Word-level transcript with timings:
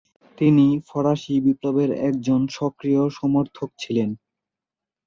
তিনি 0.37 0.65
ফরাসি 0.87 1.35
বিপ্লবের 1.45 1.89
একজন 2.09 2.41
সক্রিয় 2.57 3.03
সমর্থক 3.17 3.69
ছিলেন। 3.79 4.09